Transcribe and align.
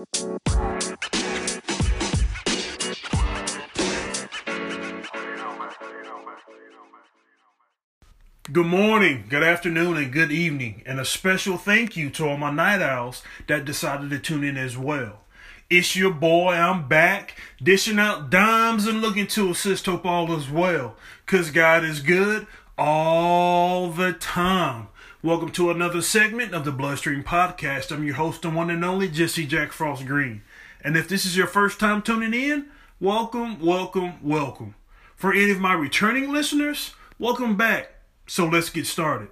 Good 0.00 0.06
morning, 8.64 9.26
good 9.28 9.42
afternoon, 9.42 9.98
and 9.98 10.10
good 10.10 10.32
evening, 10.32 10.82
and 10.86 10.98
a 10.98 11.04
special 11.04 11.58
thank 11.58 11.98
you 11.98 12.08
to 12.10 12.26
all 12.26 12.38
my 12.38 12.50
night 12.50 12.80
owls 12.80 13.22
that 13.46 13.66
decided 13.66 14.08
to 14.08 14.18
tune 14.18 14.42
in 14.42 14.56
as 14.56 14.78
well. 14.78 15.20
It's 15.68 15.94
your 15.94 16.14
boy, 16.14 16.54
I'm 16.54 16.88
back, 16.88 17.36
dishing 17.62 17.98
out 17.98 18.30
dimes 18.30 18.86
and 18.86 19.02
looking 19.02 19.26
to 19.28 19.50
assist 19.50 19.84
hope 19.84 20.06
all 20.06 20.32
is 20.34 20.48
well, 20.48 20.96
cause 21.26 21.50
God 21.50 21.84
is 21.84 22.00
good 22.00 22.46
all 22.78 23.90
the 23.90 24.14
time. 24.14 24.88
Welcome 25.22 25.50
to 25.50 25.70
another 25.70 26.00
segment 26.00 26.54
of 26.54 26.64
the 26.64 26.72
Bloodstream 26.72 27.22
Podcast. 27.22 27.92
I'm 27.92 28.04
your 28.04 28.14
host 28.14 28.42
and 28.46 28.56
one 28.56 28.70
and 28.70 28.82
only 28.82 29.06
Jesse 29.06 29.44
Jack 29.46 29.70
Frost 29.70 30.06
Green. 30.06 30.40
And 30.82 30.96
if 30.96 31.08
this 31.10 31.26
is 31.26 31.36
your 31.36 31.46
first 31.46 31.78
time 31.78 32.00
tuning 32.00 32.32
in, 32.32 32.70
welcome, 33.00 33.60
welcome, 33.60 34.14
welcome. 34.22 34.76
For 35.16 35.34
any 35.34 35.50
of 35.50 35.60
my 35.60 35.74
returning 35.74 36.32
listeners, 36.32 36.94
welcome 37.18 37.54
back. 37.58 37.92
So 38.26 38.46
let's 38.46 38.70
get 38.70 38.86
started. 38.86 39.28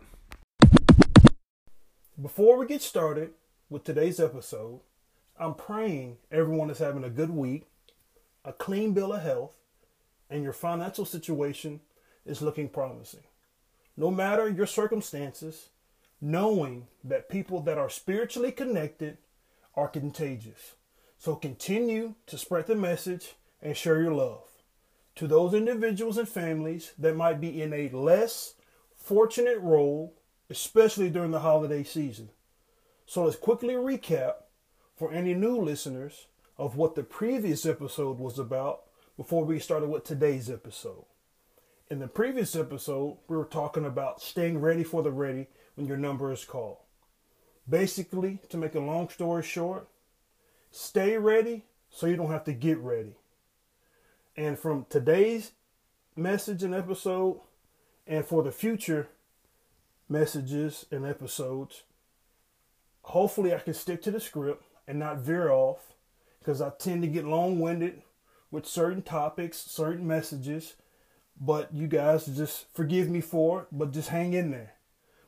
Before 2.20 2.58
we 2.58 2.66
get 2.66 2.82
started 2.82 3.30
with 3.70 3.84
today's 3.84 4.20
episode, 4.20 4.80
I'm 5.40 5.54
praying 5.54 6.18
everyone 6.30 6.68
is 6.68 6.80
having 6.80 7.04
a 7.04 7.08
good 7.08 7.30
week, 7.30 7.64
a 8.44 8.52
clean 8.52 8.92
bill 8.92 9.14
of 9.14 9.22
health, 9.22 9.56
and 10.28 10.42
your 10.42 10.52
financial 10.52 11.06
situation 11.06 11.80
is 12.26 12.42
looking 12.42 12.68
promising. 12.68 13.22
No 13.96 14.10
matter 14.10 14.50
your 14.50 14.66
circumstances, 14.66 15.70
knowing 16.20 16.86
that 17.04 17.28
people 17.28 17.60
that 17.62 17.78
are 17.78 17.90
spiritually 17.90 18.52
connected 18.52 19.18
are 19.74 19.88
contagious. 19.88 20.74
So 21.18 21.34
continue 21.34 22.14
to 22.26 22.38
spread 22.38 22.66
the 22.66 22.74
message 22.74 23.34
and 23.62 23.76
share 23.76 24.00
your 24.00 24.14
love 24.14 24.44
to 25.16 25.26
those 25.26 25.52
individuals 25.52 26.16
and 26.16 26.28
families 26.28 26.92
that 26.98 27.16
might 27.16 27.40
be 27.40 27.60
in 27.60 27.72
a 27.72 27.88
less 27.88 28.54
fortunate 28.96 29.58
role, 29.60 30.14
especially 30.48 31.10
during 31.10 31.32
the 31.32 31.40
holiday 31.40 31.82
season. 31.82 32.30
So 33.06 33.24
let's 33.24 33.36
quickly 33.36 33.74
recap 33.74 34.34
for 34.96 35.12
any 35.12 35.34
new 35.34 35.56
listeners 35.56 36.26
of 36.56 36.76
what 36.76 36.94
the 36.94 37.02
previous 37.02 37.66
episode 37.66 38.18
was 38.18 38.38
about 38.38 38.82
before 39.16 39.44
we 39.44 39.58
started 39.58 39.88
with 39.88 40.04
today's 40.04 40.48
episode. 40.50 41.04
In 41.90 41.98
the 41.98 42.06
previous 42.06 42.54
episode, 42.54 43.16
we 43.28 43.36
were 43.36 43.44
talking 43.44 43.84
about 43.84 44.20
staying 44.20 44.60
ready 44.60 44.84
for 44.84 45.02
the 45.02 45.10
ready 45.10 45.48
when 45.78 45.86
your 45.86 45.96
number 45.96 46.32
is 46.32 46.44
called. 46.44 46.78
Basically, 47.68 48.40
to 48.48 48.56
make 48.56 48.74
a 48.74 48.80
long 48.80 49.08
story 49.08 49.44
short, 49.44 49.86
stay 50.72 51.16
ready 51.16 51.64
so 51.88 52.06
you 52.06 52.16
don't 52.16 52.32
have 52.32 52.44
to 52.44 52.52
get 52.52 52.78
ready. 52.78 53.14
And 54.36 54.58
from 54.58 54.86
today's 54.90 55.52
message 56.16 56.64
and 56.64 56.74
episode, 56.74 57.40
and 58.08 58.26
for 58.26 58.42
the 58.42 58.50
future 58.50 59.08
messages 60.08 60.84
and 60.90 61.06
episodes, 61.06 61.84
hopefully 63.02 63.54
I 63.54 63.58
can 63.58 63.74
stick 63.74 64.02
to 64.02 64.10
the 64.10 64.20
script 64.20 64.64
and 64.88 64.98
not 64.98 65.18
veer 65.18 65.50
off 65.50 65.92
because 66.40 66.60
I 66.60 66.70
tend 66.70 67.02
to 67.02 67.08
get 67.08 67.24
long 67.24 67.60
winded 67.60 68.02
with 68.50 68.66
certain 68.66 69.02
topics, 69.02 69.58
certain 69.58 70.06
messages. 70.08 70.74
But 71.40 71.72
you 71.72 71.86
guys 71.86 72.26
just 72.26 72.66
forgive 72.74 73.08
me 73.08 73.20
for 73.20 73.60
it, 73.60 73.68
but 73.70 73.92
just 73.92 74.08
hang 74.08 74.32
in 74.32 74.50
there. 74.50 74.72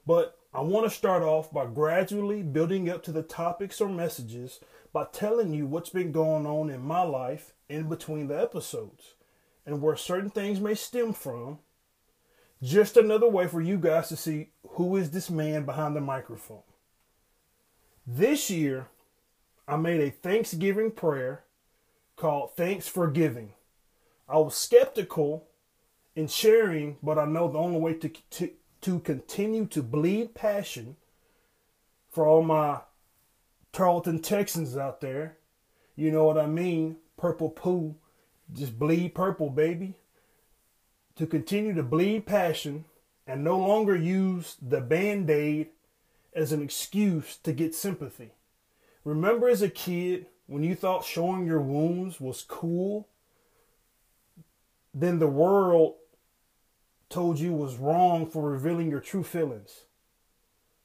But 0.04 0.39
I 0.52 0.62
want 0.62 0.84
to 0.84 0.96
start 0.96 1.22
off 1.22 1.52
by 1.52 1.66
gradually 1.66 2.42
building 2.42 2.90
up 2.90 3.04
to 3.04 3.12
the 3.12 3.22
topics 3.22 3.80
or 3.80 3.88
messages 3.88 4.58
by 4.92 5.06
telling 5.12 5.54
you 5.54 5.64
what's 5.64 5.90
been 5.90 6.10
going 6.10 6.44
on 6.44 6.70
in 6.70 6.82
my 6.82 7.02
life 7.02 7.52
in 7.68 7.88
between 7.88 8.26
the 8.26 8.40
episodes 8.40 9.14
and 9.64 9.80
where 9.80 9.94
certain 9.94 10.30
things 10.30 10.58
may 10.58 10.74
stem 10.74 11.12
from 11.12 11.60
just 12.60 12.96
another 12.96 13.28
way 13.28 13.46
for 13.46 13.60
you 13.60 13.78
guys 13.78 14.08
to 14.08 14.16
see 14.16 14.48
who 14.70 14.96
is 14.96 15.12
this 15.12 15.30
man 15.30 15.64
behind 15.64 15.94
the 15.94 16.00
microphone. 16.00 16.62
This 18.04 18.50
year, 18.50 18.88
I 19.68 19.76
made 19.76 20.00
a 20.00 20.10
Thanksgiving 20.10 20.90
prayer 20.90 21.44
called 22.16 22.56
Thanks 22.56 22.88
for 22.88 23.08
Giving. 23.08 23.52
I 24.28 24.38
was 24.38 24.56
skeptical 24.56 25.46
in 26.16 26.26
sharing, 26.26 26.96
but 27.02 27.18
I 27.18 27.24
know 27.24 27.48
the 27.48 27.58
only 27.58 27.78
way 27.78 27.94
to, 27.94 28.08
to, 28.08 28.50
to 28.82 29.00
continue 29.00 29.66
to 29.66 29.82
bleed 29.82 30.34
passion 30.34 30.96
for 32.10 32.26
all 32.26 32.42
my 32.42 32.80
Tarleton 33.72 34.20
Texans 34.20 34.76
out 34.76 35.00
there, 35.00 35.36
you 35.96 36.10
know 36.10 36.24
what 36.24 36.38
I 36.38 36.46
mean? 36.46 36.96
Purple 37.16 37.50
poo, 37.50 37.94
just 38.52 38.78
bleed 38.78 39.14
purple, 39.14 39.50
baby 39.50 39.94
to 41.20 41.26
continue 41.26 41.74
to 41.74 41.82
bleed 41.82 42.24
passion 42.24 42.86
and 43.26 43.44
no 43.44 43.58
longer 43.58 43.94
use 43.94 44.56
the 44.60 44.80
band 44.80 45.28
aid 45.28 45.68
as 46.34 46.50
an 46.50 46.62
excuse 46.62 47.36
to 47.36 47.52
get 47.52 47.74
sympathy. 47.74 48.30
Remember 49.04 49.46
as 49.46 49.60
a 49.60 49.68
kid 49.68 50.24
when 50.46 50.62
you 50.62 50.74
thought 50.74 51.04
showing 51.04 51.44
your 51.44 51.60
wounds 51.60 52.22
was 52.22 52.40
cool? 52.48 53.06
Then 54.94 55.18
the 55.18 55.26
world 55.26 55.96
told 57.10 57.38
you 57.38 57.52
was 57.52 57.76
wrong 57.76 58.24
for 58.24 58.50
revealing 58.50 58.90
your 58.90 59.00
true 59.00 59.22
feelings. 59.24 59.82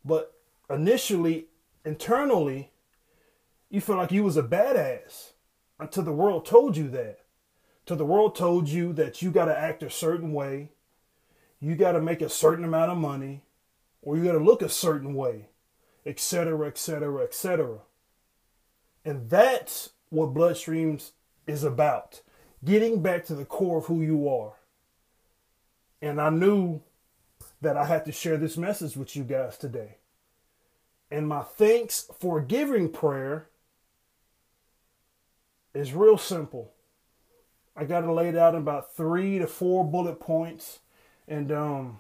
But 0.04 0.34
initially, 0.70 1.46
internally, 1.86 2.72
you 3.70 3.80
felt 3.80 4.00
like 4.00 4.12
you 4.12 4.24
was 4.24 4.36
a 4.36 4.44
badass 4.44 5.32
until 5.80 6.04
the 6.04 6.12
world 6.12 6.46
told 6.46 6.76
you 6.76 6.90
that 6.90 7.20
till 7.86 7.98
the 7.98 8.06
world 8.06 8.36
told 8.36 8.68
you 8.68 8.92
that 8.94 9.22
you 9.22 9.32
got 9.32 9.46
to 9.46 9.58
act 9.58 9.84
a 9.84 9.90
certain 9.90 10.34
way, 10.34 10.72
you 11.60 11.76
got 11.76 11.94
to 11.94 12.02
make 12.02 12.22
a 12.22 12.30
certain 12.30 12.66
amount 12.66 12.92
of 12.92 12.98
money, 12.98 13.44
or 14.02 14.18
you 14.18 14.24
got 14.24 14.34
to 14.34 14.40
look 14.40 14.62
a 14.62 14.70
certain 14.70 15.14
way, 15.14 15.50
etc., 16.06 16.68
etc., 16.68 17.24
etc. 17.24 17.80
And 19.04 19.30
that's 19.30 19.92
what 20.10 20.34
Bloodstreams 20.34 21.12
is 21.48 21.64
about 21.64 22.22
getting 22.64 23.02
back 23.02 23.26
to 23.26 23.36
the 23.36 23.46
core 23.46 23.78
of 23.78 23.86
who 23.86 24.02
you 24.02 24.28
are. 24.28 24.54
And 26.02 26.20
I 26.22 26.30
knew 26.30 26.82
that 27.62 27.78
I 27.78 27.86
had 27.86 28.06
to 28.06 28.12
share 28.12 28.38
this 28.38 28.58
message 28.58 28.96
with 28.96 29.16
you 29.16 29.24
guys 29.24 29.58
today. 29.58 29.98
And 31.10 31.28
my 31.28 31.42
thanks 31.44 32.10
for 32.20 32.42
giving 32.42 32.90
prayer 32.90 33.48
is 35.74 35.94
real 35.94 36.18
simple. 36.18 36.72
I 37.76 37.84
got 37.84 38.04
it 38.04 38.10
laid 38.10 38.36
out 38.36 38.56
in 38.56 38.62
about 38.62 38.96
three 38.96 39.38
to 39.40 39.48
four 39.48 39.84
bullet 39.84 40.20
points, 40.20 40.80
and 41.28 41.52
um, 41.52 42.00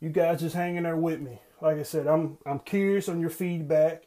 you 0.00 0.08
guys 0.08 0.40
just 0.40 0.54
hanging 0.54 0.84
there 0.84 0.96
with 0.96 1.20
me. 1.20 1.40
Like 1.60 1.78
I 1.78 1.82
said, 1.82 2.06
I'm 2.06 2.38
I'm 2.46 2.60
curious 2.60 3.08
on 3.08 3.20
your 3.20 3.30
feedback 3.30 4.04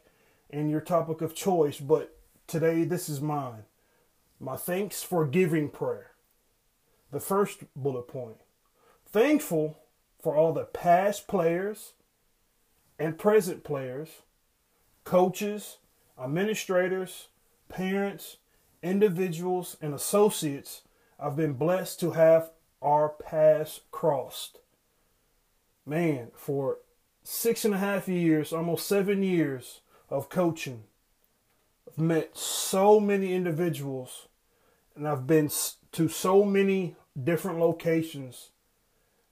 and 0.50 0.70
your 0.70 0.80
topic 0.80 1.20
of 1.20 1.34
choice, 1.34 1.78
but 1.78 2.16
today 2.46 2.84
this 2.84 3.08
is 3.08 3.20
mine. 3.20 3.64
My 4.40 4.56
thanks 4.56 5.02
for 5.02 5.26
giving 5.26 5.68
prayer. 5.68 6.10
The 7.12 7.20
first 7.20 7.60
bullet 7.76 8.08
point. 8.08 8.38
Thankful 9.12 9.78
for 10.22 10.34
all 10.34 10.54
the 10.54 10.64
past 10.64 11.28
players 11.28 11.92
and 12.98 13.18
present 13.18 13.62
players, 13.62 14.08
coaches, 15.04 15.76
administrators, 16.18 17.28
parents, 17.68 18.38
individuals, 18.82 19.76
and 19.82 19.92
associates 19.92 20.82
I've 21.20 21.36
been 21.36 21.52
blessed 21.52 22.00
to 22.00 22.12
have 22.12 22.50
our 22.80 23.10
paths 23.10 23.80
crossed. 23.90 24.58
Man, 25.84 26.30
for 26.34 26.78
six 27.22 27.66
and 27.66 27.74
a 27.74 27.78
half 27.78 28.08
years, 28.08 28.52
almost 28.52 28.86
seven 28.86 29.22
years 29.22 29.82
of 30.08 30.30
coaching, 30.30 30.84
I've 31.86 31.98
met 31.98 32.36
so 32.36 32.98
many 32.98 33.34
individuals 33.34 34.28
and 34.96 35.06
I've 35.06 35.26
been 35.26 35.50
to 35.92 36.08
so 36.08 36.44
many 36.44 36.96
different 37.22 37.58
locations 37.58 38.51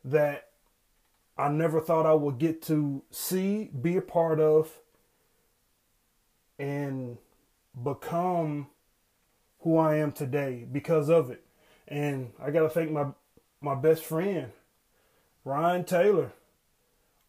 that 0.04 0.48
I 1.36 1.48
never 1.48 1.80
thought 1.80 2.06
I 2.06 2.14
would 2.14 2.38
get 2.38 2.62
to 2.62 3.02
see, 3.10 3.70
be 3.80 3.96
a 3.96 4.02
part 4.02 4.40
of, 4.40 4.70
and 6.58 7.16
become 7.82 8.68
who 9.60 9.78
I 9.78 9.96
am 9.96 10.12
today 10.12 10.66
because 10.70 11.08
of 11.08 11.30
it. 11.30 11.44
And 11.88 12.32
I 12.40 12.50
got 12.50 12.62
to 12.62 12.68
thank 12.68 12.90
my 12.90 13.06
my 13.62 13.74
best 13.74 14.04
friend, 14.04 14.52
Ryan 15.44 15.84
Taylor, 15.84 16.32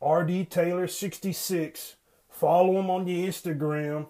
RD 0.01 0.49
Taylor 0.49 0.87
66. 0.87 1.95
Follow 2.29 2.79
him 2.79 2.89
on 2.89 3.05
the 3.05 3.27
Instagram. 3.27 4.07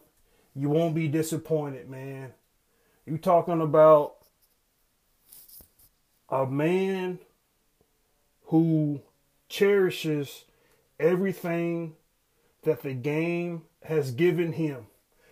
You 0.55 0.69
won't 0.69 0.93
be 0.93 1.07
disappointed, 1.07 1.89
man. 1.89 2.33
You 3.05 3.17
talking 3.17 3.61
about 3.61 4.17
a 6.29 6.45
man 6.45 7.19
who 8.51 9.01
cherishes 9.47 10.43
everything 10.99 11.95
that 12.63 12.83
the 12.83 12.93
game 12.93 13.63
has 13.83 14.11
given 14.11 14.51
him 14.53 14.85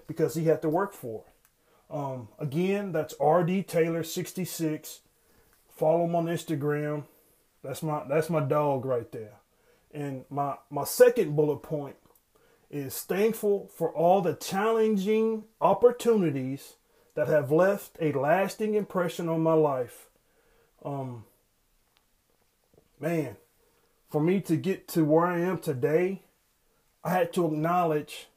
because 0.07 0.35
he 0.35 0.45
had 0.45 0.61
to 0.61 0.69
work 0.69 0.93
for 0.93 1.25
it. 1.27 1.93
Um, 1.93 2.29
again, 2.39 2.93
that's 2.93 3.13
RD 3.21 3.67
Taylor 3.67 4.03
66. 4.03 5.01
Follow 5.75 6.05
him 6.05 6.15
on 6.15 6.27
Instagram. 6.27 7.03
That's 7.61 7.83
my 7.83 8.03
that's 8.07 8.29
my 8.29 8.39
dog 8.39 8.85
right 8.85 9.11
there. 9.11 9.33
And 9.93 10.23
my 10.29 10.55
my 10.69 10.85
second 10.85 11.35
bullet 11.35 11.61
point 11.61 11.97
is 12.71 13.01
thankful 13.01 13.69
for 13.75 13.91
all 13.91 14.21
the 14.21 14.33
challenging 14.33 15.43
opportunities 15.59 16.75
that 17.15 17.27
have 17.27 17.51
left 17.51 17.97
a 17.99 18.13
lasting 18.13 18.75
impression 18.75 19.27
on 19.27 19.41
my 19.41 19.53
life. 19.53 20.07
Um, 20.85 21.25
man, 22.99 23.37
for 24.09 24.21
me 24.21 24.41
to 24.41 24.55
get 24.55 24.87
to 24.89 25.05
where 25.05 25.25
I 25.25 25.39
am 25.39 25.59
today, 25.59 26.23
I 27.03 27.11
had 27.11 27.33
to 27.33 27.45
acknowledge 27.45 28.27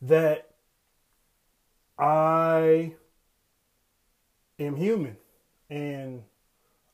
that 0.00 0.50
I 1.98 2.94
am 4.58 4.76
human 4.76 5.16
and 5.68 6.22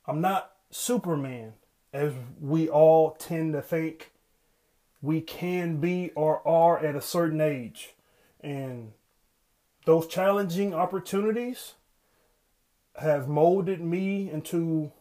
I'm 0.06 0.20
not 0.20 0.52
Superman 0.70 1.52
as 1.92 2.12
we 2.40 2.68
all 2.68 3.12
tend 3.12 3.52
to 3.52 3.62
think 3.62 4.10
we 5.00 5.20
can 5.20 5.76
be 5.76 6.10
or 6.16 6.46
are 6.46 6.78
at 6.78 6.96
a 6.96 7.00
certain 7.00 7.40
age. 7.40 7.94
And 8.40 8.92
those 9.84 10.06
challenging 10.06 10.74
opportunities 10.74 11.74
have 12.96 13.28
molded 13.28 13.80
me 13.80 14.30
into 14.30 14.92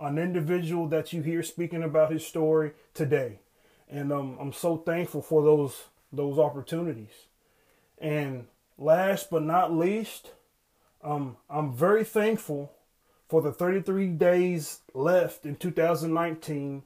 an 0.00 0.18
individual 0.18 0.88
that 0.88 1.12
you 1.12 1.22
hear 1.22 1.42
speaking 1.42 1.82
about 1.82 2.10
his 2.10 2.26
story 2.26 2.72
today. 2.94 3.40
And 3.88 4.12
um, 4.12 4.38
I'm 4.40 4.52
so 4.52 4.76
thankful 4.76 5.22
for 5.22 5.42
those 5.42 5.84
those 6.12 6.38
opportunities. 6.38 7.26
And 7.98 8.46
last 8.78 9.30
but 9.30 9.42
not 9.42 9.72
least, 9.72 10.32
um, 11.04 11.36
I'm 11.48 11.72
very 11.72 12.04
thankful 12.04 12.72
for 13.28 13.42
the 13.42 13.52
33 13.52 14.08
days 14.08 14.80
left 14.92 15.46
in 15.46 15.54
2019 15.54 16.82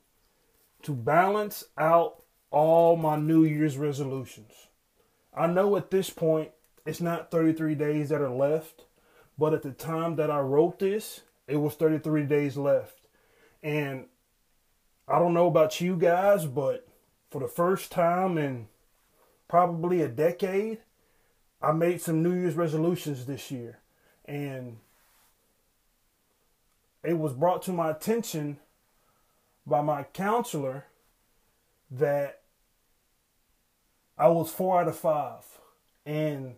to 0.82 0.92
balance 0.92 1.64
out 1.78 2.22
all 2.50 2.96
my 2.96 3.16
New 3.16 3.44
Year's 3.44 3.78
resolutions. 3.78 4.52
I 5.34 5.46
know 5.46 5.76
at 5.76 5.90
this 5.90 6.10
point 6.10 6.50
it's 6.84 7.00
not 7.00 7.30
33 7.30 7.74
days 7.74 8.10
that 8.10 8.20
are 8.20 8.28
left, 8.28 8.84
but 9.38 9.54
at 9.54 9.62
the 9.62 9.72
time 9.72 10.16
that 10.16 10.30
I 10.30 10.40
wrote 10.40 10.78
this, 10.78 11.22
it 11.48 11.56
was 11.56 11.74
33 11.74 12.24
days 12.24 12.56
left. 12.56 13.03
And 13.64 14.04
I 15.08 15.18
don't 15.18 15.32
know 15.32 15.46
about 15.46 15.80
you 15.80 15.96
guys, 15.96 16.44
but 16.44 16.86
for 17.30 17.40
the 17.40 17.48
first 17.48 17.90
time 17.90 18.36
in 18.36 18.68
probably 19.48 20.02
a 20.02 20.08
decade, 20.08 20.80
I 21.62 21.72
made 21.72 22.02
some 22.02 22.22
New 22.22 22.34
Year's 22.34 22.56
resolutions 22.56 23.24
this 23.24 23.50
year. 23.50 23.78
And 24.26 24.76
it 27.02 27.18
was 27.18 27.32
brought 27.32 27.62
to 27.62 27.72
my 27.72 27.90
attention 27.90 28.58
by 29.66 29.80
my 29.80 30.02
counselor 30.02 30.84
that 31.90 32.42
I 34.18 34.28
was 34.28 34.50
four 34.50 34.78
out 34.78 34.88
of 34.88 34.96
five. 34.96 35.44
And 36.04 36.56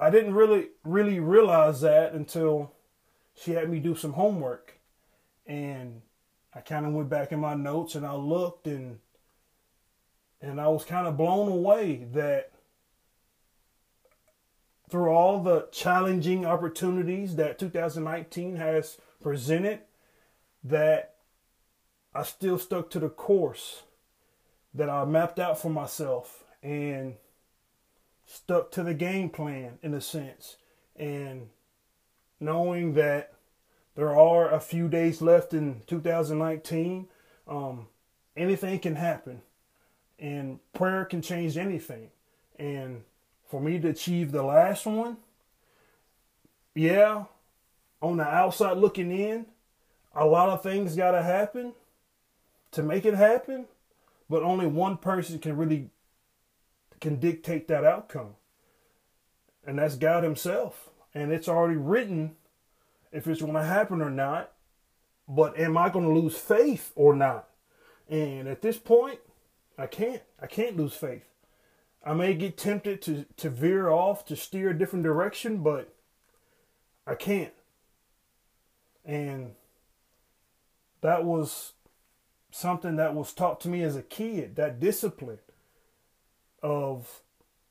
I 0.00 0.10
didn't 0.10 0.34
really 0.34 0.68
really 0.84 1.18
realize 1.18 1.80
that 1.80 2.12
until 2.12 2.75
she 3.36 3.52
had 3.52 3.70
me 3.70 3.78
do 3.78 3.94
some 3.94 4.14
homework. 4.14 4.78
And 5.46 6.02
I 6.54 6.60
kind 6.60 6.86
of 6.86 6.92
went 6.92 7.08
back 7.08 7.32
in 7.32 7.38
my 7.38 7.54
notes 7.54 7.94
and 7.94 8.06
I 8.06 8.14
looked 8.14 8.66
and 8.66 8.98
and 10.40 10.60
I 10.60 10.68
was 10.68 10.84
kind 10.84 11.06
of 11.06 11.16
blown 11.16 11.50
away 11.50 12.06
that 12.12 12.52
through 14.88 15.10
all 15.10 15.42
the 15.42 15.68
challenging 15.72 16.44
opportunities 16.46 17.36
that 17.36 17.58
2019 17.58 18.56
has 18.56 18.98
presented 19.20 19.80
that 20.62 21.14
I 22.14 22.22
still 22.22 22.58
stuck 22.58 22.90
to 22.90 22.98
the 22.98 23.08
course 23.08 23.82
that 24.74 24.88
I 24.88 25.04
mapped 25.04 25.38
out 25.38 25.58
for 25.58 25.70
myself 25.70 26.44
and 26.62 27.16
stuck 28.26 28.70
to 28.72 28.82
the 28.82 28.94
game 28.94 29.30
plan 29.30 29.78
in 29.82 29.94
a 29.94 30.00
sense 30.00 30.56
and 30.94 31.48
knowing 32.40 32.94
that 32.94 33.32
there 33.94 34.16
are 34.16 34.52
a 34.52 34.60
few 34.60 34.88
days 34.88 35.22
left 35.22 35.54
in 35.54 35.82
2019 35.86 37.08
um, 37.48 37.86
anything 38.36 38.78
can 38.78 38.96
happen 38.96 39.40
and 40.18 40.58
prayer 40.72 41.04
can 41.04 41.22
change 41.22 41.56
anything 41.56 42.10
and 42.58 43.02
for 43.48 43.60
me 43.60 43.78
to 43.78 43.88
achieve 43.88 44.32
the 44.32 44.42
last 44.42 44.86
one 44.86 45.16
yeah 46.74 47.24
on 48.02 48.16
the 48.16 48.24
outside 48.24 48.76
looking 48.76 49.10
in 49.10 49.46
a 50.14 50.24
lot 50.24 50.48
of 50.48 50.62
things 50.62 50.96
got 50.96 51.12
to 51.12 51.22
happen 51.22 51.72
to 52.70 52.82
make 52.82 53.04
it 53.04 53.14
happen 53.14 53.66
but 54.28 54.42
only 54.42 54.66
one 54.66 54.96
person 54.96 55.38
can 55.38 55.56
really 55.56 55.90
can 57.00 57.16
dictate 57.16 57.68
that 57.68 57.84
outcome. 57.84 58.34
And 59.66 59.78
that's 59.78 59.96
God 59.96 60.24
Himself. 60.24 60.88
And 61.16 61.32
it's 61.32 61.48
already 61.48 61.78
written 61.78 62.36
if 63.10 63.26
it's 63.26 63.40
going 63.40 63.54
to 63.54 63.64
happen 63.64 64.02
or 64.02 64.10
not. 64.10 64.52
But 65.26 65.58
am 65.58 65.78
I 65.78 65.88
going 65.88 66.04
to 66.04 66.20
lose 66.20 66.36
faith 66.36 66.92
or 66.94 67.16
not? 67.16 67.48
And 68.06 68.46
at 68.46 68.60
this 68.60 68.76
point, 68.76 69.20
I 69.78 69.86
can't. 69.86 70.20
I 70.40 70.46
can't 70.46 70.76
lose 70.76 70.92
faith. 70.92 71.24
I 72.04 72.12
may 72.12 72.34
get 72.34 72.58
tempted 72.58 73.00
to, 73.02 73.24
to 73.38 73.48
veer 73.48 73.88
off, 73.88 74.26
to 74.26 74.36
steer 74.36 74.68
a 74.68 74.78
different 74.78 75.04
direction, 75.04 75.62
but 75.62 75.94
I 77.06 77.14
can't. 77.14 77.54
And 79.02 79.54
that 81.00 81.24
was 81.24 81.72
something 82.50 82.96
that 82.96 83.14
was 83.14 83.32
taught 83.32 83.58
to 83.62 83.68
me 83.68 83.82
as 83.82 83.96
a 83.96 84.02
kid, 84.02 84.56
that 84.56 84.80
discipline 84.80 85.38
of 86.62 87.22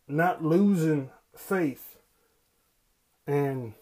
not 0.07 0.43
losing 0.43 1.11
faith. 1.35 1.94
And 3.27 3.73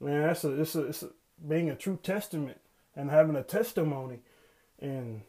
man, 0.00 0.22
that's 0.22 0.44
a 0.44 0.60
it's 0.60 0.74
a 0.74 0.82
it's 0.86 1.02
a, 1.02 1.10
being 1.46 1.70
a 1.70 1.76
true 1.76 1.98
testament 2.02 2.60
and 2.94 3.10
having 3.10 3.36
a 3.36 3.42
testimony. 3.42 4.20
And 4.80 5.22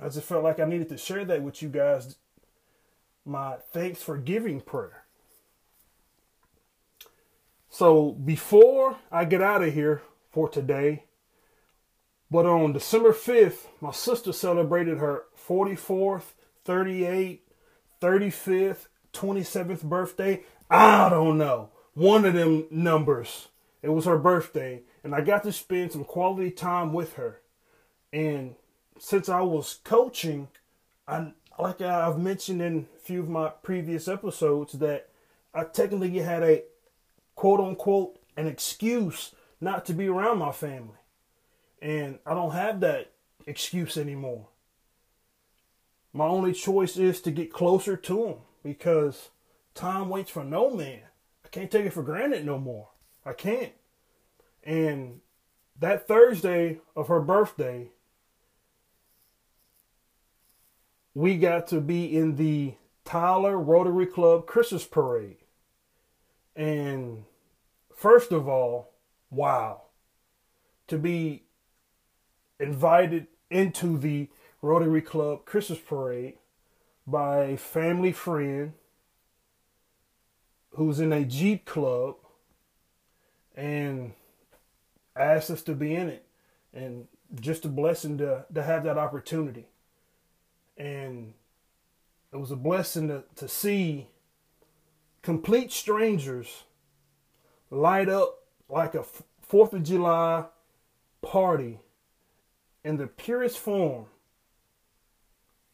I 0.00 0.08
just 0.08 0.26
felt 0.26 0.44
like 0.44 0.60
I 0.60 0.64
needed 0.64 0.88
to 0.90 0.98
share 0.98 1.24
that 1.24 1.42
with 1.42 1.62
you 1.62 1.68
guys. 1.68 2.16
My 3.24 3.56
thanks 3.72 4.02
for 4.02 4.16
giving 4.16 4.60
prayer. 4.60 5.04
So 7.68 8.12
before 8.12 8.96
I 9.12 9.24
get 9.24 9.42
out 9.42 9.62
of 9.62 9.74
here 9.74 10.02
for 10.30 10.48
today, 10.48 11.04
but 12.30 12.46
on 12.46 12.72
December 12.72 13.12
5th, 13.12 13.66
my 13.80 13.92
sister 13.92 14.32
celebrated 14.32 14.98
her 14.98 15.24
44th, 15.46 16.34
38th, 16.66 17.40
35th, 18.00 18.88
27th 19.12 19.82
birthday. 19.82 20.42
I 20.70 21.08
don't 21.08 21.38
know. 21.38 21.70
One 21.98 22.24
of 22.24 22.34
them 22.34 22.66
numbers. 22.70 23.48
It 23.82 23.88
was 23.88 24.04
her 24.04 24.18
birthday. 24.18 24.82
And 25.02 25.14
I 25.14 25.20
got 25.20 25.42
to 25.44 25.52
spend 25.52 25.92
some 25.92 26.04
quality 26.04 26.50
time 26.50 26.92
with 26.92 27.14
her. 27.14 27.40
And 28.12 28.54
since 28.98 29.28
I 29.28 29.40
was 29.40 29.80
coaching, 29.84 30.48
I 31.06 31.32
like 31.58 31.80
I've 31.80 32.18
mentioned 32.18 32.62
in 32.62 32.86
a 32.96 33.00
few 33.00 33.20
of 33.20 33.28
my 33.28 33.48
previous 33.48 34.06
episodes 34.06 34.74
that 34.74 35.08
I 35.52 35.64
technically 35.64 36.18
had 36.18 36.42
a 36.42 36.62
quote 37.34 37.60
unquote 37.60 38.18
an 38.36 38.46
excuse 38.46 39.34
not 39.60 39.84
to 39.86 39.92
be 39.92 40.08
around 40.08 40.38
my 40.38 40.52
family. 40.52 40.98
And 41.82 42.18
I 42.24 42.34
don't 42.34 42.52
have 42.52 42.80
that 42.80 43.10
excuse 43.46 43.96
anymore 43.96 44.46
my 46.12 46.26
only 46.26 46.52
choice 46.52 46.96
is 46.96 47.20
to 47.22 47.30
get 47.30 47.52
closer 47.52 47.96
to 47.96 48.24
them 48.24 48.34
because 48.62 49.30
time 49.74 50.08
waits 50.08 50.30
for 50.30 50.44
no 50.44 50.70
man. 50.70 51.02
I 51.48 51.50
can't 51.50 51.70
take 51.70 51.86
it 51.86 51.94
for 51.94 52.02
granted 52.02 52.44
no 52.44 52.58
more. 52.58 52.90
I 53.24 53.32
can't. 53.32 53.72
And 54.62 55.20
that 55.78 56.06
Thursday 56.06 56.80
of 56.94 57.08
her 57.08 57.20
birthday, 57.20 57.88
we 61.14 61.38
got 61.38 61.66
to 61.68 61.80
be 61.80 62.14
in 62.14 62.36
the 62.36 62.74
Tyler 63.06 63.56
Rotary 63.56 64.04
Club 64.04 64.46
Christmas 64.46 64.84
Parade. 64.84 65.38
And 66.54 67.24
first 67.96 68.30
of 68.30 68.46
all, 68.46 68.92
wow. 69.30 69.84
To 70.88 70.98
be 70.98 71.44
invited 72.60 73.26
into 73.50 73.96
the 73.96 74.28
Rotary 74.60 75.00
Club 75.00 75.46
Christmas 75.46 75.78
Parade 75.78 76.34
by 77.06 77.44
a 77.44 77.56
family 77.56 78.12
friend 78.12 78.74
who's 80.78 81.00
in 81.00 81.12
a 81.12 81.24
Jeep 81.24 81.64
club 81.64 82.14
and 83.56 84.12
asked 85.16 85.50
us 85.50 85.60
to 85.62 85.74
be 85.74 85.92
in 85.92 86.08
it. 86.08 86.24
And 86.72 87.08
just 87.40 87.64
a 87.64 87.68
blessing 87.68 88.16
to, 88.18 88.46
to 88.54 88.62
have 88.62 88.84
that 88.84 88.96
opportunity. 88.96 89.66
And 90.76 91.34
it 92.32 92.36
was 92.36 92.52
a 92.52 92.56
blessing 92.56 93.08
to, 93.08 93.24
to 93.34 93.48
see 93.48 94.06
complete 95.20 95.72
strangers 95.72 96.62
light 97.72 98.08
up 98.08 98.38
like 98.68 98.94
a 98.94 99.04
Fourth 99.42 99.72
of 99.72 99.82
July 99.82 100.44
party 101.22 101.80
in 102.84 102.98
the 102.98 103.08
purest 103.08 103.58
form 103.58 104.06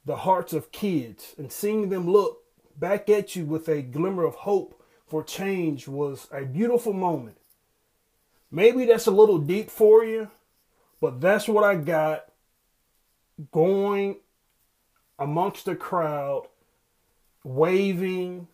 the 0.07 0.17
hearts 0.17 0.55
of 0.55 0.73
kids 0.73 1.35
and 1.37 1.53
seeing 1.53 1.91
them 1.91 2.11
look 2.11 2.43
back 2.79 3.11
at 3.11 3.37
you 3.37 3.45
with 3.45 3.69
a 3.69 3.83
glimmer 3.83 4.25
of 4.25 4.35
hope 4.37 4.81
for 5.15 5.23
change 5.23 5.87
was 5.87 6.27
a 6.33 6.45
beautiful 6.45 6.93
moment. 6.93 7.37
Maybe 8.51 8.85
that's 8.85 9.07
a 9.07 9.13
little 9.13 9.39
deep 9.39 9.71
for 9.71 10.05
you, 10.05 10.29
but 11.01 11.21
that's 11.21 11.47
what 11.47 11.63
I 11.63 11.77
got 11.77 12.25
going 13.53 14.17
amongst 15.17 15.67
the 15.67 15.77
crowd, 15.77 16.49
waving, 17.45 18.49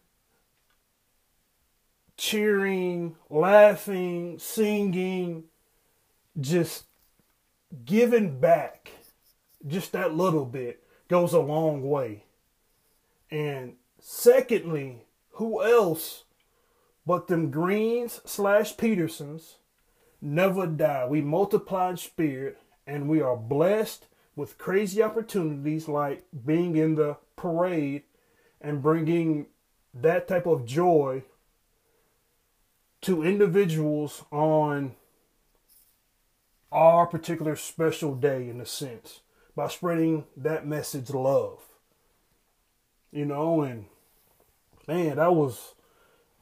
cheering, 2.18 3.16
laughing, 3.30 4.38
singing, 4.38 5.44
just 6.38 6.84
giving 7.86 8.38
back 8.38 8.90
just 9.66 9.92
that 9.92 10.12
little 10.12 10.44
bit 10.44 10.84
goes 11.08 11.32
a 11.32 11.40
long 11.40 11.88
way. 11.88 12.24
And 13.30 13.76
secondly, 13.98 14.98
who 15.30 15.64
else 15.64 16.24
but 17.10 17.26
them 17.26 17.50
Greens 17.50 18.20
slash 18.24 18.76
Petersons 18.76 19.56
never 20.22 20.64
die? 20.64 21.08
We 21.08 21.20
multiply 21.20 21.90
in 21.90 21.96
spirit 21.96 22.58
and 22.86 23.08
we 23.08 23.20
are 23.20 23.36
blessed 23.36 24.06
with 24.36 24.58
crazy 24.58 25.02
opportunities 25.02 25.88
like 25.88 26.22
being 26.46 26.76
in 26.76 26.94
the 26.94 27.16
parade 27.34 28.04
and 28.60 28.80
bringing 28.80 29.46
that 29.92 30.28
type 30.28 30.46
of 30.46 30.64
joy 30.64 31.24
to 33.00 33.24
individuals 33.24 34.22
on 34.30 34.94
our 36.70 37.08
particular 37.08 37.56
special 37.56 38.14
day 38.14 38.48
in 38.48 38.60
a 38.60 38.66
sense 38.66 39.18
by 39.56 39.66
spreading 39.66 40.26
that 40.36 40.64
message 40.64 41.10
love. 41.10 41.58
You 43.10 43.24
know, 43.24 43.62
and 43.62 43.86
man, 44.86 45.16
that 45.16 45.34
was 45.34 45.74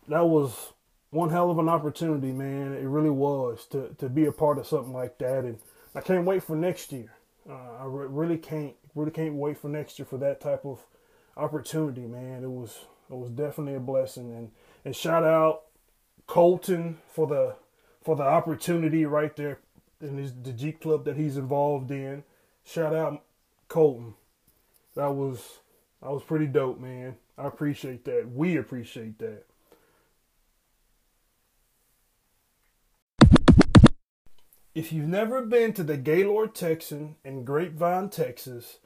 that 0.08 0.26
was 0.26 0.72
one 1.10 1.30
hell 1.30 1.50
of 1.50 1.58
an 1.58 1.68
opportunity, 1.68 2.32
man. 2.32 2.72
It 2.74 2.86
really 2.86 3.10
was 3.10 3.66
to 3.70 3.94
to 3.98 4.08
be 4.08 4.26
a 4.26 4.32
part 4.32 4.58
of 4.58 4.66
something 4.66 4.92
like 4.92 5.18
that, 5.18 5.44
and 5.44 5.58
I 5.94 6.00
can't 6.00 6.24
wait 6.24 6.42
for 6.42 6.56
next 6.56 6.92
year. 6.92 7.12
Uh, 7.48 7.78
I 7.80 7.84
re- 7.84 8.06
really 8.08 8.38
can't 8.38 8.74
really 8.94 9.10
can't 9.10 9.34
wait 9.34 9.58
for 9.58 9.68
next 9.68 9.98
year 9.98 10.06
for 10.06 10.18
that 10.18 10.40
type 10.40 10.64
of 10.64 10.84
opportunity, 11.36 12.06
man. 12.06 12.44
It 12.44 12.50
was 12.50 12.84
it 13.10 13.16
was 13.16 13.30
definitely 13.30 13.74
a 13.74 13.80
blessing, 13.80 14.32
and 14.32 14.50
and 14.84 14.94
shout 14.94 15.24
out 15.24 15.62
Colton 16.26 16.98
for 17.08 17.26
the 17.26 17.56
for 18.02 18.16
the 18.16 18.22
opportunity 18.22 19.04
right 19.04 19.34
there 19.36 19.58
in 20.00 20.18
his, 20.18 20.32
the 20.32 20.52
Jeep 20.52 20.80
club 20.80 21.04
that 21.04 21.16
he's 21.16 21.36
involved 21.36 21.90
in. 21.90 22.24
Shout 22.64 22.94
out 22.94 23.22
Colton. 23.68 24.14
That 24.94 25.14
was 25.14 25.60
that 26.02 26.10
was 26.10 26.22
pretty 26.22 26.46
dope, 26.46 26.80
man. 26.80 27.16
I 27.36 27.46
appreciate 27.46 28.04
that. 28.04 28.30
We 28.32 28.56
appreciate 28.56 29.18
that. 29.20 29.44
If 34.74 34.92
you've 34.92 35.08
never 35.08 35.42
been 35.42 35.72
to 35.74 35.82
the 35.82 35.96
Gaylord 35.96 36.54
Texan 36.54 37.16
in 37.24 37.44
Grapevine, 37.44 38.10
Texas, 38.10 38.78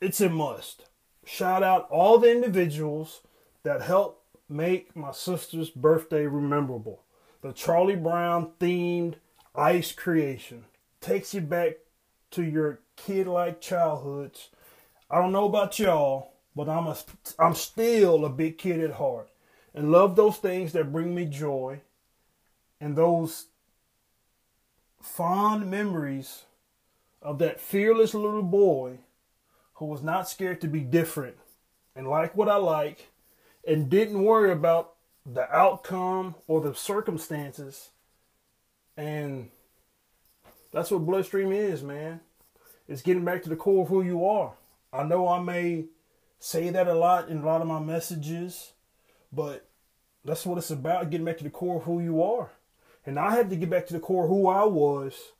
it's 0.00 0.20
a 0.20 0.28
must. 0.28 0.88
Shout 1.24 1.62
out 1.62 1.88
all 1.90 2.18
the 2.18 2.30
individuals 2.30 3.20
that 3.62 3.82
helped 3.82 4.24
make 4.48 4.94
my 4.94 5.12
sister's 5.12 5.70
birthday 5.70 6.26
memorable. 6.26 7.02
The 7.40 7.52
Charlie 7.52 7.96
Brown 7.96 8.50
themed 8.60 9.14
ice 9.54 9.92
creation 9.92 10.64
takes 11.00 11.32
you 11.32 11.40
back 11.40 11.74
to 12.32 12.42
your 12.42 12.80
kid 12.96 13.26
like 13.26 13.60
childhoods. 13.60 14.50
I 15.08 15.20
don't 15.20 15.32
know 15.32 15.46
about 15.46 15.78
y'all, 15.78 16.32
but 16.56 16.68
I'm 16.68 16.88
a 16.88 16.96
I'm 17.38 17.54
still 17.54 18.24
a 18.24 18.28
big 18.28 18.58
kid 18.58 18.80
at 18.80 18.92
heart 18.92 19.30
and 19.72 19.92
love 19.92 20.16
those 20.16 20.36
things 20.36 20.72
that 20.72 20.92
bring 20.92 21.14
me 21.14 21.24
joy 21.26 21.80
and 22.80 22.96
those 22.96 23.46
fond 25.04 25.70
memories 25.70 26.44
of 27.20 27.38
that 27.38 27.60
fearless 27.60 28.14
little 28.14 28.42
boy 28.42 28.98
who 29.74 29.86
was 29.86 30.02
not 30.02 30.28
scared 30.28 30.60
to 30.62 30.68
be 30.68 30.80
different 30.80 31.36
and 31.94 32.08
like 32.08 32.36
what 32.36 32.48
I 32.48 32.56
like 32.56 33.10
and 33.66 33.90
didn't 33.90 34.24
worry 34.24 34.50
about 34.50 34.94
the 35.26 35.50
outcome 35.54 36.34
or 36.46 36.60
the 36.60 36.74
circumstances. 36.74 37.90
And 38.96 39.50
that's 40.72 40.90
what 40.90 41.06
Bloodstream 41.06 41.52
is, 41.52 41.82
man. 41.82 42.20
It's 42.88 43.02
getting 43.02 43.24
back 43.24 43.42
to 43.42 43.48
the 43.48 43.56
core 43.56 43.82
of 43.82 43.88
who 43.88 44.02
you 44.02 44.26
are. 44.26 44.54
I 44.92 45.02
know 45.02 45.28
I 45.28 45.40
may 45.40 45.86
say 46.38 46.70
that 46.70 46.88
a 46.88 46.94
lot 46.94 47.28
in 47.28 47.38
a 47.38 47.46
lot 47.46 47.60
of 47.60 47.66
my 47.66 47.80
messages, 47.80 48.72
but 49.32 49.68
that's 50.24 50.46
what 50.46 50.58
it's 50.58 50.70
about 50.70 51.10
getting 51.10 51.24
back 51.24 51.38
to 51.38 51.44
the 51.44 51.50
core 51.50 51.76
of 51.76 51.84
who 51.84 52.00
you 52.00 52.22
are. 52.22 52.50
And 53.06 53.18
I 53.18 53.34
had 53.34 53.50
to 53.50 53.56
get 53.56 53.70
back 53.70 53.86
to 53.86 53.92
the 53.92 54.00
core 54.00 54.28
who 54.28 54.48
I 54.48 54.64
was 54.64 55.32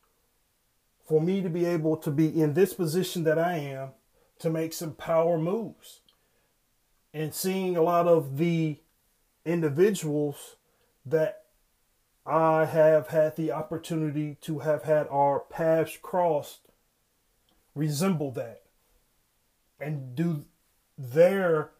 for 1.06 1.21
me 1.21 1.42
to 1.42 1.50
be 1.50 1.64
able 1.64 1.97
to 1.99 2.11
be 2.11 2.40
in 2.40 2.54
this 2.54 2.75
position 2.75 3.25
that 3.25 3.38
I 3.38 3.56
am 3.56 3.90
to 4.38 4.50
make 4.50 4.73
some 4.73 4.94
power 4.94 5.38
moves. 5.38 6.00
And 7.12 7.33
seeing 7.33 7.76
a 7.76 7.83
lot 7.83 8.06
of 8.06 8.38
the 8.38 8.78
individuals 9.44 10.56
that 11.06 11.44
I 12.26 12.64
have 12.64 13.09
had 13.09 13.37
the 13.37 13.52
opportunity 13.52 14.37
to 14.42 14.61
have 14.61 14.85
had 14.85 15.06
our 15.09 15.40
paths 15.40 15.99
crossed 16.00 16.61
resemble 17.75 18.30
that 18.33 18.62
and 19.78 20.14
do 20.14 20.44
their 20.97 21.71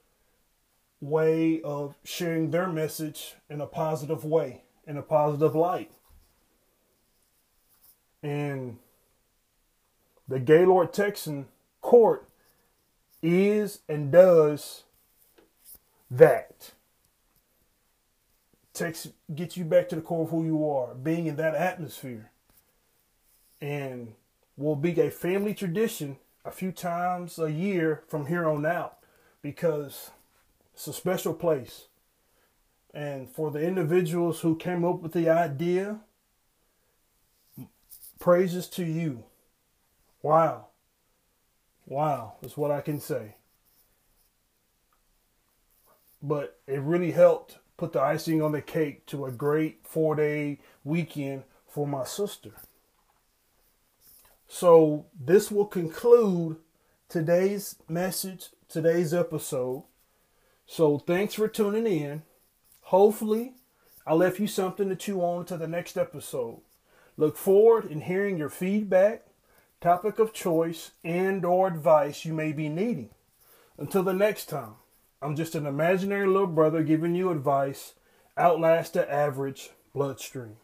way 1.01 1.63
of 1.63 1.97
sharing 2.05 2.51
their 2.51 2.69
message 2.69 3.37
in 3.49 3.61
a 3.61 3.67
positive 3.67 4.25
way, 4.25 4.63
in 4.87 4.97
a 4.97 5.03
positive 5.03 5.55
light. 5.55 5.91
And 8.23 8.79
the 10.29 10.41
Gaylord 10.41 10.93
Texan 10.93 11.47
court 11.81 12.29
is 13.23 13.81
and 13.89 14.11
does 14.11 14.85
that 16.11 16.73
takes 18.75 19.09
gets 19.35 19.57
you 19.57 19.65
back 19.65 19.89
to 19.89 19.97
the 19.97 20.03
core 20.03 20.25
of 20.25 20.31
who 20.31 20.45
you 20.45 20.69
are, 20.69 20.95
being 20.95 21.27
in 21.27 21.37
that 21.37 21.55
atmosphere. 21.55 22.31
And 23.61 24.15
will 24.57 24.77
be 24.77 25.01
a 25.01 25.11
family 25.11 25.55
tradition 25.55 26.19
a 26.45 26.51
few 26.51 26.71
times 26.71 27.39
a 27.39 27.51
year 27.51 28.03
from 28.09 28.27
here 28.27 28.47
on 28.47 28.67
out 28.67 28.99
because 29.41 30.11
it's 30.75 30.87
a 30.87 30.93
special 30.93 31.33
place. 31.33 31.87
And 32.95 33.29
for 33.29 33.51
the 33.51 33.61
individuals 33.61 34.41
who 34.41 34.57
came 34.57 34.85
up 34.85 35.01
with 35.03 35.13
the 35.13 35.29
idea, 35.29 35.99
praises 38.19 38.69
to 38.71 38.85
you. 38.85 39.25
Wow. 40.23 40.69
Wow, 41.87 42.37
is 42.43 42.57
what 42.57 42.71
I 42.71 42.81
can 42.81 43.01
say 43.01 43.35
but 46.25 46.59
it 46.67 46.81
really 46.81 47.13
helped 47.13 47.59
put 47.77 47.93
the 47.93 48.01
icing 48.01 48.41
on 48.41 48.53
the 48.53 48.63
cake 48.63 49.05
to 49.05 49.27
a 49.27 49.31
great 49.31 49.81
four 49.85 50.17
day 50.17 50.59
weekend 50.83 51.45
for 51.69 51.87
my 51.87 52.05
sister. 52.05 52.53
So, 54.49 55.07
this 55.19 55.51
will 55.51 55.67
conclude 55.67 56.57
today's 57.09 57.77
message, 57.89 58.47
today's 58.69 59.13
episode. 59.13 59.85
So, 60.67 60.99
thanks 60.99 61.35
for 61.35 61.49
tuning 61.49 61.87
in. 61.87 62.23
Hopefully, 62.95 63.55
I 64.07 64.15
left 64.15 64.39
you 64.39 64.47
something 64.47 64.89
to 64.89 64.95
chew 64.95 65.21
on 65.21 65.47
to 65.47 65.57
the 65.57 65.67
next 65.67 65.99
episode. 65.99 66.61
Look 67.17 67.37
forward 67.37 67.87
in 67.87 68.03
hearing 68.03 68.39
your 68.39 68.49
feedback, 68.49 69.27
topic 69.81 70.21
of 70.21 70.33
choice, 70.33 70.93
and 71.03 71.45
or 71.45 71.67
advice 71.67 72.25
you 72.25 72.33
may 72.33 72.53
be 72.53 72.69
needing. 72.69 73.11
Until 73.77 74.05
the 74.05 74.13
next 74.13 74.49
time. 74.49 74.75
I'm 75.21 75.35
just 75.35 75.57
an 75.57 75.67
imaginary 75.67 76.29
little 76.29 76.47
brother 76.47 76.85
giving 76.85 77.17
you 77.17 77.31
advice. 77.31 77.95
Outlast 78.39 78.93
the 78.93 79.13
average 79.13 79.71
bloodstream. 79.93 80.59